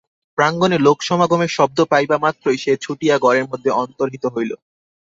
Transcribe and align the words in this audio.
প্রাঙ্গণে 0.37 0.77
লোকসমাগমের 0.79 1.51
শব্দ 1.57 1.77
পাইবামাত্রই 1.91 2.57
সে 2.57 2.73
ছুটিয়া 2.81 3.15
ঘরের 3.17 3.45
মধ্যে 3.47 3.69
অন্তর্হিত 3.81 4.23
হইল। 4.27 4.51